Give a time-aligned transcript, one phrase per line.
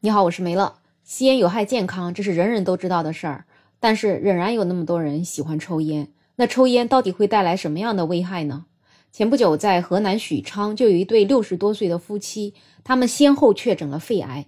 [0.00, 0.76] 你好，我是梅乐。
[1.02, 3.46] 吸烟有害健康，这是人人都知道的事儿，
[3.80, 6.06] 但是仍然有那么多人喜欢抽烟。
[6.36, 8.66] 那抽烟到底会带来什么样的危害呢？
[9.10, 14.46] 前不久，在河南许昌就有一对六十多岁的夫妻，他们先后确诊了肺癌。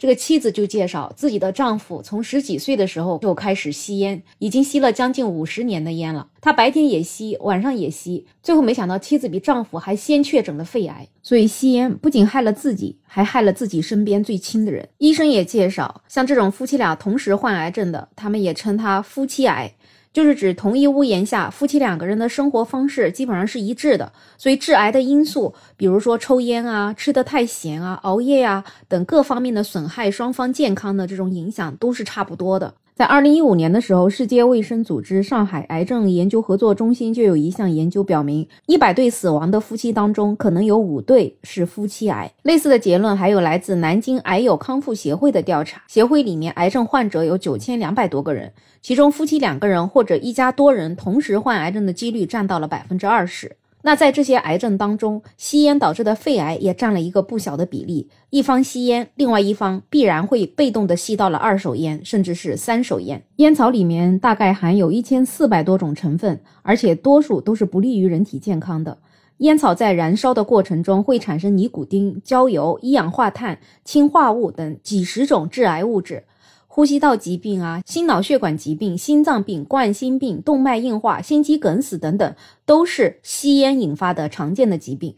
[0.00, 6.26] 这个妻子就介绍，自己的丈夫从十几岁的时候就开始吸烟，已经吸了将近五十年的烟了。
[6.40, 11.06] 他白天也吸，晚上也吸，最后没想到妻子比丈夫还先确诊了肺癌。
[11.22, 14.88] 所以吸烟不仅害了自己，还害了自己身边最亲的人。
[14.96, 19.70] 医生也介绍，像这种夫妻俩同时患癌症的，他们也称他夫妻癌。
[20.12, 32.74] 就是指同一屋檐下，夫妻两个人的生活方式基本上是一致的，所以致癌的因素，比如说抽烟啊、吃的太咸啊、熬夜呀等各方面的损害双方健康的这种影响都是差不多的。
[33.00, 42.30] 在二零一五年的时候，世界卫生组织上海癌症研究合作中心就有一项研究表明，一百对死亡的夫妻当中，可能有五对是夫妻癌。
[42.42, 53.56] 类似的结论还有来自南京癌友康复协会的调查，协会里面癌症患者有九千两百多个人，其中夫妻两个人或者一家多人同时患癌症的几率占到了百分之二十。
[53.82, 58.10] 那在这些癌症当中，吸烟导致的肺癌也占了一个不小的比例。
[58.28, 63.22] 一方吸烟，另外一方必然会被动的吸到了二手烟，甚至是三手烟。
[63.36, 68.98] 烟草里面大概含有一千四百多种成分，而且多数都是不利于人体健康的。
[69.38, 76.24] 烟草在燃烧的过程中会产生尼古丁、焦油、一氧化碳、氰化物等几十种致癌物质。
[76.72, 82.32] 呼吸道疾病啊，心脑血管疾病、心脏病、冠心病、动脉硬化、心肌梗死等等，
[82.64, 85.16] 都是吸烟引发的常见的疾病。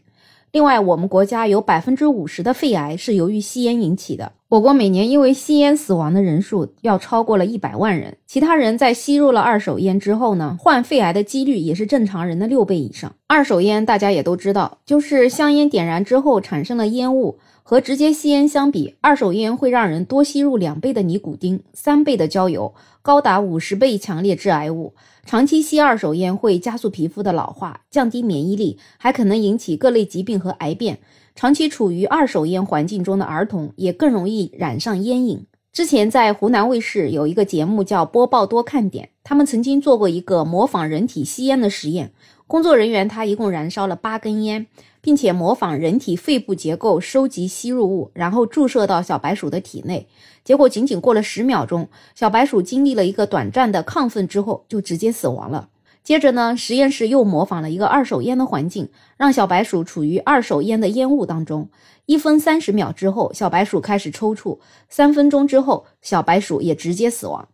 [0.51, 4.31] 另外，我们国家有百分之五十的肺癌是由于吸烟引起的。
[4.49, 8.17] 我国每年因为吸烟死亡的人数要超过了一百万人。
[8.25, 13.13] 其他人在吸入了二手烟之后呢，患肺癌的几率也是正常人的六倍以上。
[13.27, 17.37] 二手烟大家也都知道，就是香烟点燃之后产生的烟雾。
[17.63, 24.93] 和直接吸烟相比，二手烟会让人多吸入两倍的尼古丁、三倍的焦油，高达五十倍强烈致癌物。
[25.25, 30.99] 长期吸二手烟会加速皮肤的老化，降低免疫力，还可能引起各类疾病和癌变。
[31.33, 35.45] 长期处于二手烟环境中的儿童也更容易染上烟瘾。
[35.71, 42.11] 之前在湖南卫视有一个节目叫《播报多看点》，他们曾经做过一个模仿人体吸烟的实验。
[42.45, 44.67] 工作人员他一共燃烧了八根烟，
[45.01, 50.07] 并且模仿人体肺部结构收集吸入物，然后注射到小白鼠的体内。
[50.43, 55.69] 结果仅仅过了十秒钟，小白鼠经历了一个短暂的亢奋之后，就直接死亡了。
[56.03, 61.69] 接着呢，实验室又模仿了一个二手烟的环境，让小白鼠处于二手烟的烟雾当中。
[62.05, 67.47] 一分三十秒之后，小白鼠开始抽搐；三分钟之后，小白鼠也直接死亡。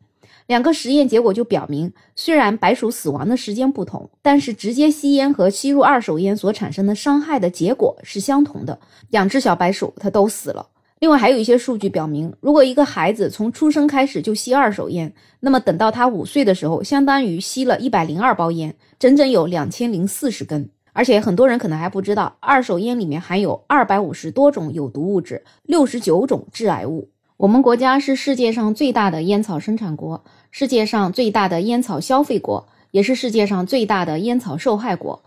[0.50, 8.80] 两个实验结果就表明，虽然白鼠死亡的时间不同，但是直接吸烟和吸入二手烟所产生的伤害的结果是相同的。
[9.12, 10.66] 两只小白鼠它都死了。
[11.02, 20.68] 另外还有一些数据表明，如果一个孩子从出生开始就吸二手烟，那么等到他五岁的时候，相当于吸了一百零二包烟，整整有两千零四十根。
[20.94, 27.08] 而且很多人可能还不知道，二手烟里面含有二百五十多种有毒物质，六十九种致癌物。
[27.40, 30.26] 我们国家是世界上最大的烟草生产国。
[30.52, 35.22] 世界上最大的烟草消费国，也是世界上最大的烟草受害国。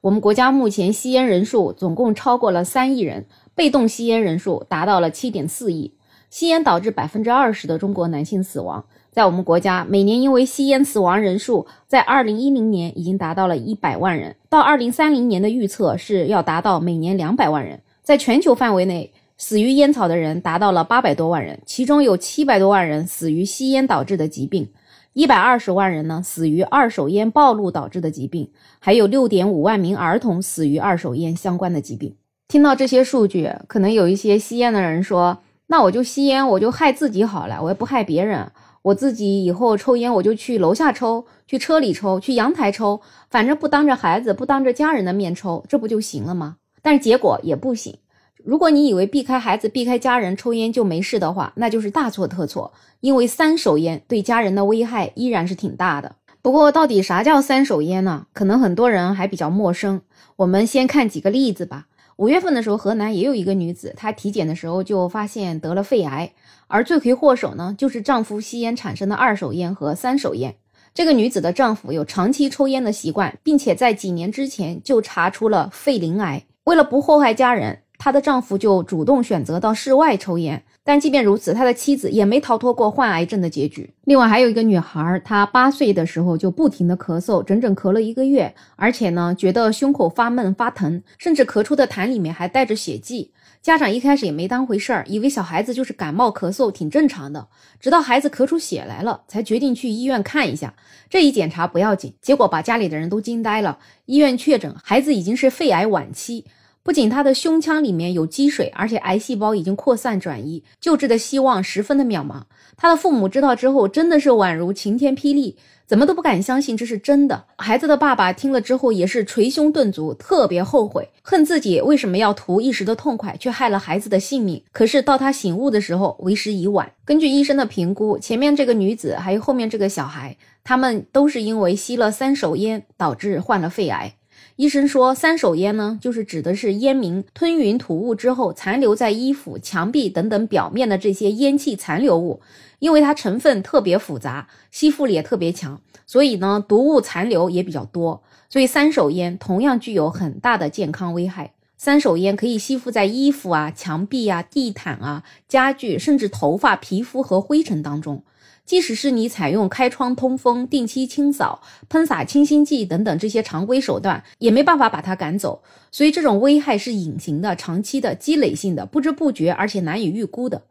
[0.00, 5.92] 我们国家目前吸烟人数总共超过了三亿人，被动吸烟人数达到了七点四亿。
[6.30, 17.82] 吸烟导致百分之二十的中国男性死亡，在我们国家每年因为吸烟死亡人数，在二零一零年已经达到了一百万人，到二零三零年的预测是要达到每年两百万人。
[18.02, 19.12] 在全球范围内。
[19.40, 24.68] 死于烟草的人达到了八百多万人，其中有七百多万人死于吸烟导致的疾病，
[25.12, 28.50] 一百二十万人呢死于二手烟暴露导致的疾病，
[28.80, 32.16] 还有六点五万名儿童死于二手烟相关的疾病。
[32.48, 35.38] 听到这些数据，可能有一些吸烟的人说
[35.68, 38.50] ：“那我就吸烟，我就害自己好了，我也不害别人。
[38.82, 43.00] 我自己以后抽烟，我就去楼下抽，去车里抽，去阳台抽，
[43.30, 47.98] 反正不当着孩子、不当着家人的面抽，这不就行了吗？”但是结果也不行。
[48.44, 52.72] 如果你以为避开孩子、避开家人抽烟就没事的话，那就是大错特错。
[53.00, 56.16] 因为三手烟对家人的危害依然是挺大的。
[56.40, 58.26] 不过，到底啥叫三手烟呢？
[58.32, 60.00] 可能很多人还比较陌生。
[60.36, 61.86] 我们先看几个例子吧。
[62.16, 66.32] 五月份的时候，河南也有一个女子，她体检的时候就发现得了肺癌，
[66.68, 70.54] 而罪魁祸首呢，就是丈夫吸烟产生的二手烟和三手烟。
[70.94, 76.44] 这个女子的丈夫有长期抽烟的习惯，并且在几年之前就查出了肺鳞癌。
[76.64, 77.80] 为了不祸害家人。
[77.98, 83.92] 她的丈夫就主动选择到室外抽烟，但即便如此，他的妻子也没逃脱过患癌症的结局。
[84.04, 93.32] 另外还有一个女孩，她八岁的时候就不停的咳嗽，整整咳了一个月，而且呢，觉得胸口发闷发疼，甚至咳出的痰里面还带着血迹。
[93.60, 97.48] 家长一开始也没当回事儿，以为小孩子就是感冒咳嗽，挺正常的。
[97.80, 100.72] 直到孩子咳出血来了，才决定去医院看一下。
[101.10, 103.80] 这一检查不要紧，结果把家里的人都惊呆了。
[104.06, 106.44] 医院确诊，孩子已经是肺癌晚期。
[106.88, 112.44] 不仅他的胸腔里面有积水，而且癌细胞已经扩散转移，救治的希望十分的渺茫。
[112.78, 117.44] 他的父母知道之后，真的是宛如晴天霹雳，怎么都不敢相信这是真的。
[117.58, 124.62] 孩子的爸爸听了之后也是捶胸顿足，特别后悔，恨自己为什么要图一时的痛快，却害了孩子的性命。
[124.72, 126.90] 可是到他醒悟的时候，为时已晚。
[127.04, 134.14] 根据医生的评估，前面这个女子还有后面这个小孩，他们都是因为吸了三手烟导致患了肺癌。
[134.58, 142.40] 医生说，三手烟呢，就是指的是烟民吞云吐雾之后残留在衣服、墙壁等等表面的这些烟气残留物。
[142.80, 148.24] 因为它成分特别复杂，吸附力也特别强，所以呢，毒物残留也比较多。
[148.50, 151.52] 所以三手烟同样具有很大的健康危害。
[151.76, 158.24] 三手烟可以吸附在衣服啊、墙壁啊、地毯啊、家具，甚至头发、皮肤和灰尘当中。
[158.68, 165.62] 即使是你采用开窗通风、定期清扫、喷洒清新剂等等这些常规手段，也没办法把它赶走。
[165.90, 170.64] 所以这种危害是隐形的、长期的、积累性的、不知不觉而且难以预估的。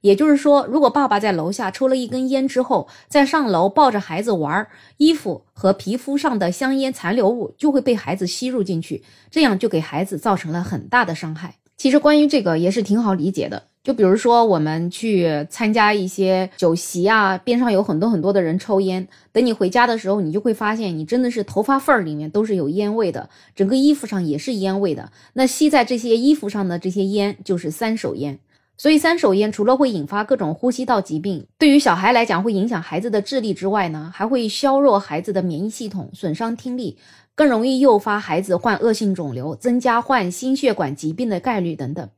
[0.00, 4.66] 也就是说，如果爸爸在楼下抽了一根烟之后，再上楼抱着孩子玩，
[4.96, 11.54] 衣服和皮肤上的香烟残留物就会被孩子吸入进去，这样就给孩子造成了很大的伤害。
[11.76, 13.64] 其实关于这个也是挺好理解的。
[13.82, 19.06] 就比如说，我们去参加一些酒席啊，边上有很多很多的人抽烟。
[19.30, 25.12] 等你回家的时候，你就会发现，你真的是头发缝儿里面都是有烟味的，整个衣服上也是烟味的。
[25.34, 28.38] 那吸在这些衣服上的这些烟，就是三手烟。
[28.76, 36.98] 所以，三手烟除了会引发各种呼吸道疾病，对于小孩来讲会影响孩子的智力之外呢，还会削弱孩子的免疫系统，损伤听力，
[37.36, 42.08] 更容易诱发孩子患恶性肿瘤，增加患心血管疾病的概率等等。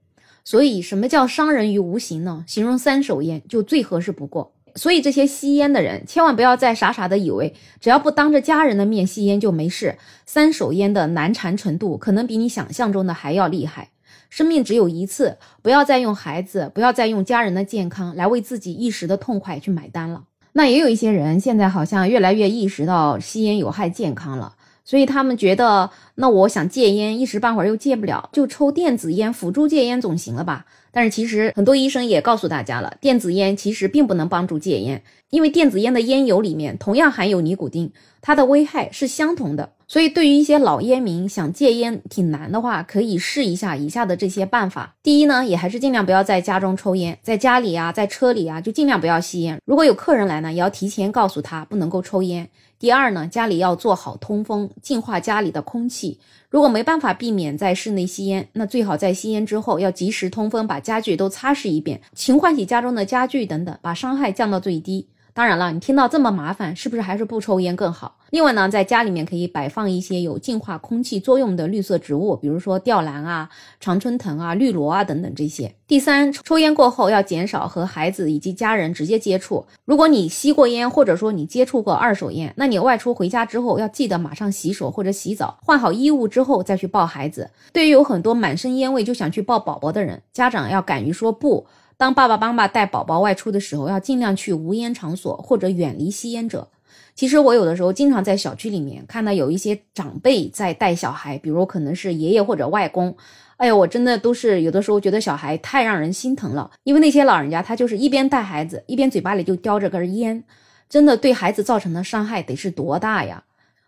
[0.44, 2.43] 所以，什么叫伤人于无形呢？
[2.47, 4.55] 形容三手烟就最合适不过。
[4.76, 9.99] 所以，这些吸烟的人千万不要再傻傻的以为，只要不当着家人的面吸烟就没事。
[10.25, 13.91] 三手烟的难缠程度可能比你想象中的还要厉害。
[14.31, 20.25] 生命只有一次，不要再用孩子，不要再用家人的健康来为自己一时的痛快去买单了。
[20.52, 24.55] 那也有一些人现在好像越来越意识到吸烟有害健康了。
[24.84, 30.64] 所以他们觉得，那我想戒烟，一时半会儿又戒不了，就抽电子烟辅助戒烟总行了吧？
[30.93, 39.72] 但是其实很多医生也告诉大家了，电子烟其实并不能帮助戒烟，因为电子烟的烟油里面同样含有尼古丁，它的危害是相同的。
[39.88, 44.97] 所以对于一些老烟民想戒烟挺难的话，可以试一下以下的这些办法。
[45.00, 49.61] 第一呢，也还是尽量不要在家中抽烟，在家里啊，在车里啊，就尽量不要吸烟。
[49.65, 52.49] 如果有客人来呢，也要提前告诉他不能够抽烟。
[52.79, 56.19] 第二呢，家里要做好通风，净化家里的空气。
[56.50, 65.06] 如果没办法避免在室内吸烟，那最好在吸烟之后要及时通风，把家具都擦拭一遍，勤换洗家中的家具等等，把伤害降到最低。
[65.37, 68.17] 当然了，你听到这么麻烦，是不是还是不抽烟更好？
[68.31, 73.47] 另外呢，在家里面可以摆放一些有净化空气作用的绿色植物，比如说吊兰啊、
[73.79, 75.75] 常春藤啊、绿萝啊等等这些。
[75.87, 79.62] 第三，抽烟过后要减少和孩子以及家人直接接触。
[79.85, 87.50] 如果你吸过烟，或者说你接触过二手烟，那你外出回家之后要记得马上洗手或者洗澡，换好衣物之后再去抱孩子。
[87.75, 91.67] 对于有很多满身烟味就想去抱宝宝的人，家长要敢于说不。
[91.98, 96.69] 当爸爸妈妈带宝宝外出的时候，要尽量去无烟场所或者远离吸烟者。
[97.15, 103.17] 其实我有的时候经常在小区里面看到有一些长辈在带小孩，比如可能是爷爷或者外公。
[103.56, 110.44] 哎呦，我真的都是有的时候觉得小孩太让人心疼了，因为那些老人家他就是一边带孩子，一边嘴巴里就叼着根烟，
[110.91, 113.44] 真的对孩子造成的伤害得是多大呀！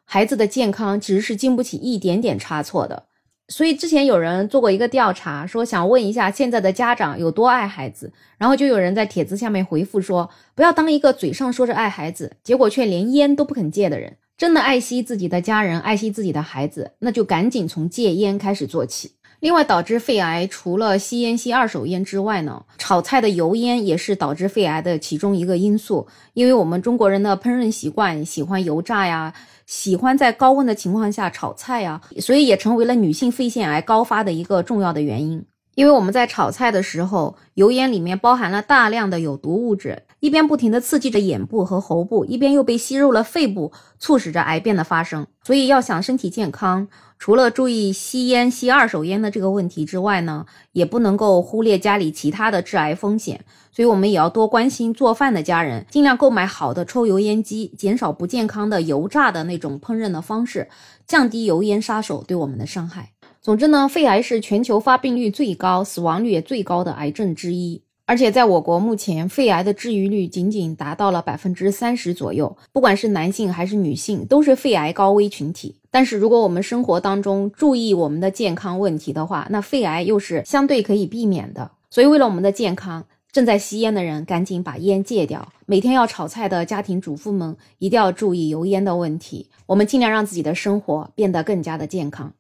[0.06, 3.04] 孩子的健康其实是经不起一点点差错的。
[3.48, 14.16] 所以之前有人做过一个调查，说想问一下现在的家长有多爱孩子，然后就有人在帖子下面回复说，不要当一个嘴上说着爱孩子，结果却连烟都不肯戒的人。
[14.36, 19.12] 真的爱惜自己的家人，爱惜自己的孩子，那就赶紧从戒烟开始做起。
[19.40, 26.07] 另外，导致肺癌除了吸烟、吸二手烟之外呢，炒菜的油烟也是导致肺癌的其中一个因素。
[26.35, 29.33] 因为我们中国人的烹饪习惯喜欢油炸呀。
[29.66, 35.45] 喜欢在高温的情况下炒菜呀，所以也成为了女性肺腺癌高发的一个重要的原因。
[35.75, 45.26] 因为我们在炒菜的时候，油烟里面包含了大量的有毒物质，一边不停地刺激着眼部和喉部，一边又被吸入了肺部，促使着癌变的发生。
[45.44, 46.88] 所以要想身体健康。
[47.18, 53.44] 除了注意吸烟、吸二手烟的这个问题之外呢，也不能够忽略家里其他的致癌风险。
[53.72, 60.68] 所以，我们也要多关心做饭的家人，尽量购买好的抽油烟机，减少不健康的油炸的那种烹饪的方式，
[61.06, 63.10] 降低油烟杀手对我们的伤害。
[63.40, 67.82] 总之呢，肺癌是全球发病率最高、死亡率也最高的癌症之一。
[68.08, 75.76] 而且在我国目前，肺癌的治愈率仅仅达到了百分之三十左右，不管是男性还是女性，都是肺癌高危群体。
[75.90, 81.70] 但是如果我们生活当中注意我们的健康问题的话，那肺癌又是相对可以避免的。
[81.90, 85.46] 所以为了我们的健康，正在吸烟的人赶紧把烟戒掉。
[85.66, 89.50] 每天要炒菜的家庭主妇们一定要注意油烟的问题。
[89.66, 92.32] 我们尽量让自己的生活变得更加的健康。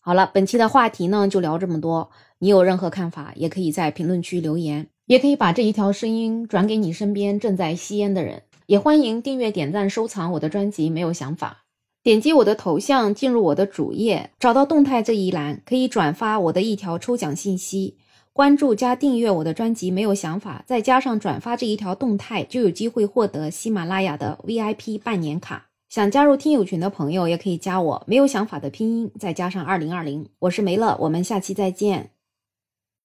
[0.00, 2.10] 好了，本期的话题呢就聊这么多。
[2.40, 4.88] 你有任何看法，也可以在评论区留言。
[5.06, 10.88] 也可以把这一条声音转给你身边正在吸烟的人，也欢迎订阅、点赞、收藏我的专辑。
[10.88, 11.64] 没有想法，
[12.02, 17.96] 点击我的头像进入我的主页，找到动态这一栏，可以转发我的一条抽奖信息，
[18.32, 19.90] 关注加订阅我的专辑。
[19.90, 25.66] 没有想法，再加上转发这一条动态，就有机会获得喜马拉雅的 VIP 半年卡。
[25.88, 28.02] 想加入听友群的朋友，也可以加我。
[28.06, 32.11] 没有想法的拼音再加上二零二零，我是梅乐，我们下期再见。